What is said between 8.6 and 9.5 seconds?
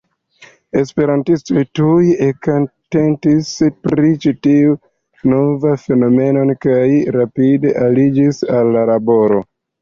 la laboro.